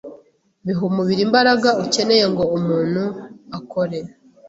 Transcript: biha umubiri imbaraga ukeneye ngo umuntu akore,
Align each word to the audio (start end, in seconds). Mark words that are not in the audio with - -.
biha 0.65 0.83
umubiri 0.89 1.21
imbaraga 1.27 1.69
ukeneye 1.83 2.25
ngo 2.31 2.43
umuntu 2.57 3.03
akore, 3.57 3.99